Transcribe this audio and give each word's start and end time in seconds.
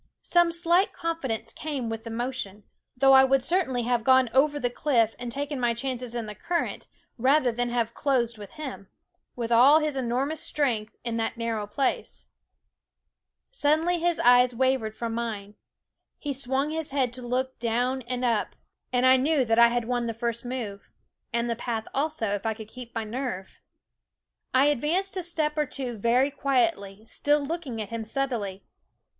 Some 0.23 0.51
slight 0.51 0.93
confidence 0.93 1.53
came 1.53 1.87
with 1.87 2.05
the 2.05 2.09
motion; 2.09 2.63
though 2.97 3.13
I 3.13 3.23
would 3.23 3.43
certainly 3.43 3.83
have 3.83 4.03
gone 4.03 4.31
over 4.33 4.59
the 4.59 4.71
cliff 4.71 5.15
and 5.19 5.31
taken 5.31 5.59
my 5.59 5.75
chances 5.75 6.15
in 6.15 6.25
the 6.25 6.33
current, 6.33 6.87
rather 7.19 7.51
than 7.51 7.69
have 7.69 7.93
closed 7.93 8.39
with 8.39 8.49
him, 8.53 8.87
with 9.35 9.51
all 9.51 9.77
his 9.79 9.95
enormous 9.95 10.41
strength, 10.41 10.95
in 11.03 11.17
that 11.17 11.37
nar 11.37 11.55
row 11.57 11.67
place. 11.67 12.25
Suddenly 13.51 13.99
his 13.99 14.17
eyes 14.17 14.55
wavered 14.55 14.95
from 14.97 15.13
mine; 15.13 15.53
he 16.17 16.33
swung 16.33 16.71
his 16.71 16.89
head 16.89 17.13
to 17.13 17.21
look 17.21 17.49
i 17.49 17.57
down 17.59 18.01
and 18.07 18.25
up; 18.25 18.55
and 18.91 19.05
I 19.05 19.17
knew 19.17 19.45
that 19.45 19.59
I 19.59 19.65
159 19.67 19.69
n 19.69 19.69
YouMeef 19.69 19.69
i6o 19.69 19.69
iMea 19.69 19.69
You 19.69 19.69
Meef 19.69 19.69
Bear 19.69 19.69
9 19.69 19.69
SCHOOL 19.69 19.69
Of 19.69 19.71
had 19.73 19.85
won 19.87 20.07
the 20.07 20.13
first 20.15 20.45
move 20.45 20.91
and 21.31 21.47
the 21.49 21.55
path 21.55 21.87
also, 21.93 22.29
if 22.33 22.45
I 22.47 22.53
could 22.55 22.67
keep 22.67 22.95
my 22.95 23.03
nerve. 23.03 23.61
I 24.51 24.65
advanced 24.65 25.15
a 25.15 25.21
step 25.21 25.55
or 25.59 25.67
two 25.67 25.95
very 25.95 26.31
quietly, 26.31 27.05
still 27.05 27.41
looking 27.45 27.79
at 27.79 27.89
him 27.89 28.03
steadily. 28.03 28.65